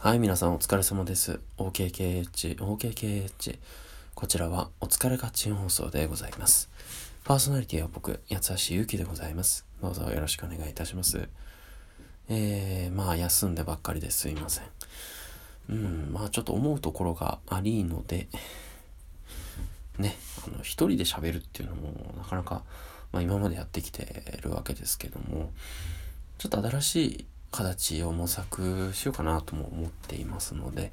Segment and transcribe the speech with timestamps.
[0.00, 1.40] はい、皆さんお疲れ様です。
[1.56, 3.58] OKKH、OKKH。
[4.14, 6.70] こちらはお疲れガチン放送でございます。
[7.24, 9.66] パーソナリティは僕、八橋ゆうきでございます。
[9.82, 11.28] どうぞよろしくお願いいたします。
[12.28, 14.64] えー、まあ休んでばっかりですいません。
[15.68, 18.28] うん、まあちょっと思うところがありので、
[19.98, 20.14] ね、
[20.46, 22.62] あの、一人で喋るっていうのもなかなか、
[23.10, 25.50] まあ今までやってきてるわけですけども、
[26.38, 30.92] ちょっと新しい形を模索しようかなとも思っていますので、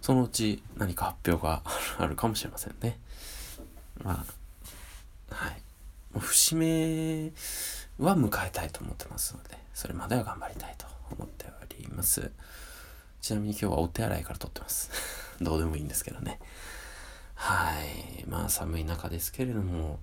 [0.00, 1.62] そのうち何か発表が
[1.98, 2.98] あるかもしれませんね。
[4.02, 4.24] ま
[5.30, 5.62] あ、はい。
[6.18, 7.32] 節目
[7.98, 12.30] は迎えたいと思ってますので、それまでは頑張りたいと思っております。
[13.20, 14.90] ちなみに今日はお手洗いから撮ってます。
[15.40, 16.38] どうでもいいんですけどね。
[17.34, 18.24] はい。
[18.26, 19.98] まあ寒い中ですけれども、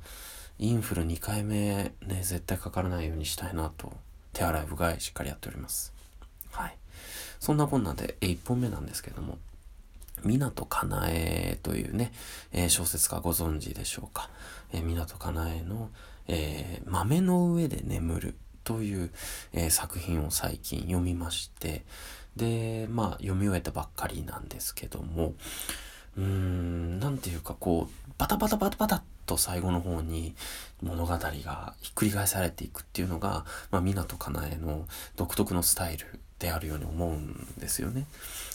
[0.58, 3.94] インフル2回目ね、絶対かからないようにしたいなと
[4.42, 5.94] 手洗いうがいしっかりやっております。
[6.52, 6.76] はい。
[7.40, 9.38] そんなこんなで、え1本目なんですけども、
[10.24, 12.12] 港かなえというね、
[12.52, 14.30] えー、小説家ご存知でしょうか。
[14.74, 15.90] えー、港かなえの、
[16.28, 19.12] えー、豆の上で眠るという、
[19.54, 21.86] えー、作品を最近読みまして、
[22.36, 25.36] で、まあ読み終えたばっかりなんですけども、
[26.18, 30.36] うーん、なんていうかこう、バタバタバタバタと最後の方に
[30.82, 38.06] 物語がひっくり返されていくっていうのが、まあ、湊かなえの独特のスタイルであるように思うんですよね。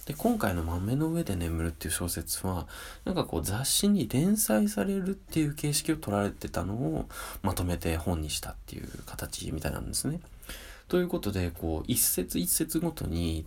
[0.06, 2.66] で、今回の豆の上で眠るっていう小説は、
[3.04, 7.08] なんかこう雑誌に連載されるっていう形式を取られてたのを
[7.42, 10.20] まとめて本にしたっていう形みたいなんですね。
[10.88, 13.46] ということで、こう、一節一節ごとに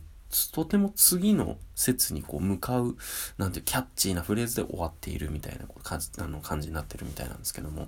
[0.51, 2.97] とても次の説にこう向かう、
[3.37, 7.87] なんていうキャッチーなフレーズで終わっているみたいな感じあの感じになってるみたいなんですけども、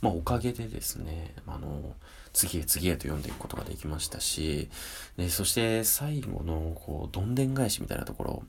[0.00, 1.94] まあおかげでですね、あの、
[2.32, 4.68] 次へ次へと読んでいくことができましたし、
[5.16, 8.42] でそして最後のこうどんでん返しみたいなところ、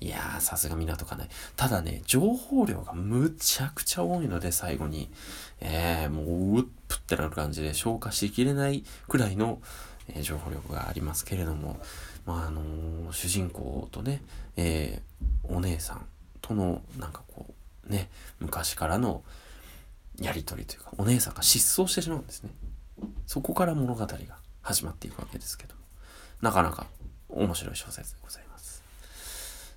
[0.00, 1.28] いやー、さすが港かね。
[1.56, 5.10] ただね、情報量がむちゃくちゃ多いので、最後に。
[5.60, 9.60] えー、もう、うっぷってなる感じで消化しきれないくらいの、
[10.14, 11.80] えー、情報力がありますけれども、
[12.26, 14.22] まあ、あのー、主人公とね、
[14.56, 16.06] えー、お姉さん
[16.40, 17.46] との、なんかこ
[17.88, 19.22] う、ね、昔からの
[20.20, 22.50] やりとりというか、お姉さんが失踪してしまうんですね。
[23.26, 24.16] そこから物語が
[24.62, 25.74] 始まっていくわけですけど、
[26.42, 26.86] なかなか
[27.28, 28.82] 面白い小説でございます。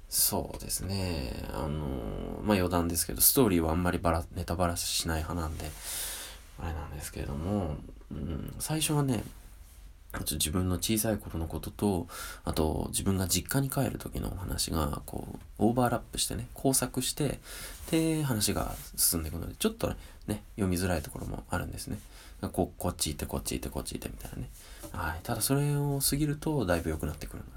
[0.09, 1.33] そうですね。
[1.53, 5.69] あの、まあ、余談ですけど、ストーリーはあんまりバラ、ネタバラしない派なんで、
[6.59, 7.77] あれなんですけれども、
[8.11, 9.23] うん、最初はね、
[10.19, 12.07] 自分の小さい頃のことと、
[12.43, 17.39] あと自分が実家に帰る時のお話が、こう、オーバーラップしてね、工作して、
[17.91, 19.93] で、話が進んでいくので、ちょっと
[20.27, 21.97] ね、読みづらいところもあるんですね。
[22.51, 24.49] ここっち行って、こっち行って、こっち行って、みたいなね。
[24.91, 25.19] はい。
[25.23, 27.52] ただそれを過ぎると、だいぶ良くなってくるの、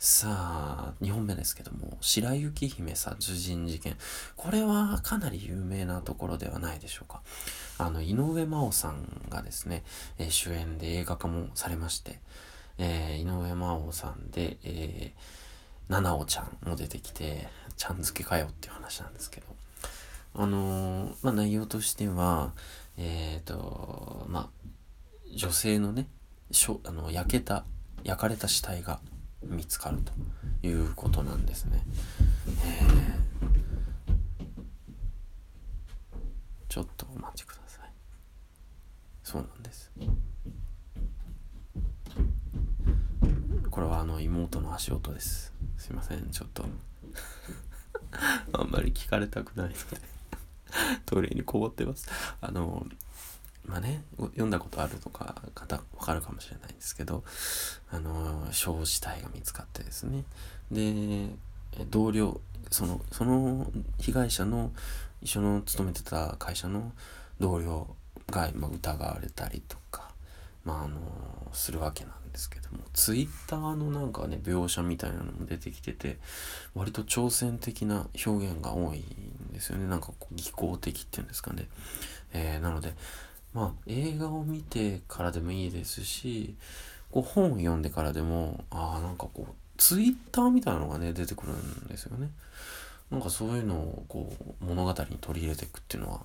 [0.00, 3.96] さあ、2本目ですけども、白雪姫殺人事件。
[4.36, 7.20] これはかなり有名なところではないでしょうか。
[7.78, 9.82] あの、井上真央さんがですね、
[10.18, 12.20] えー、主演で映画化もされまして、
[12.78, 19.46] えー、井上真央さんで、えー、七尾ちゃんも出てきて、ちゃん付けかよっていう話なんですけど、
[20.36, 22.52] あのー、まあ、内容としては、
[22.98, 24.68] えっ、と、まあ、
[25.34, 26.06] 女性のね、
[26.52, 27.64] しょあの焼けた、
[28.04, 29.00] 焼かれた死体が
[29.48, 30.12] 見つかると
[30.66, 31.82] いうことなんですね。
[36.68, 37.90] ちょっとお待ちください。
[39.24, 39.90] そうなんです。
[43.70, 45.52] これはあの妹の足音です。
[45.76, 46.64] すいません、ちょっと
[48.52, 49.78] あんまり聞かれたくないので
[51.06, 52.08] トイレにこぼってます。
[52.40, 52.86] あの、
[53.64, 57.22] まあね、読んだことあるとか方かるかもしれないですけど、
[57.90, 60.24] あの、焼死体が見つかってですね。
[60.70, 61.28] で、
[61.90, 64.72] 同僚、その、その被害者の
[65.20, 66.92] 一緒の勤めてた会社の
[67.38, 67.86] 同僚
[68.30, 70.10] が、まあ、疑われたりとか、
[70.64, 70.98] まあ、あの、
[71.52, 76.18] するわけなんですけども、ツイッターのなんかね、描写みたいなのも出てきてて、
[76.74, 79.86] 割と挑戦的な表現が多いんですよね。
[79.86, 81.68] なんかこう、技巧的っていうんですかね。
[82.32, 82.94] えー、なので、
[83.52, 86.54] まあ、映画を見てからでもいいですし、
[87.10, 92.30] こう本を読んでからでも、ああ、なんかこう、ツイッターみたいなのがね、出てくるんですよね。
[93.10, 96.20] なんかそういうのをこう、物語に取り入れていくっていうのは、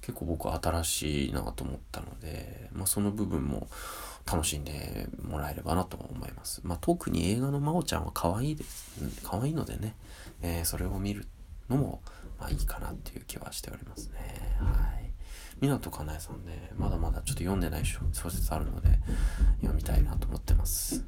[0.00, 3.68] 結構僕新しいなと思ったので、まあその部分も
[4.30, 6.60] 楽しんでもらえればなと思います。
[6.64, 8.98] まあ特に映画の真央ちゃんは可愛いです。
[9.24, 9.94] 可愛いのでね、
[10.40, 11.26] えー、それを見る
[11.68, 12.00] のも、
[12.38, 14.49] まあいいかなっていう気はしておりますね。
[15.60, 18.88] 湊かなえさんね、まだまだちょっと読んでない小説あるので、
[19.60, 21.04] 読みたいなと思ってます。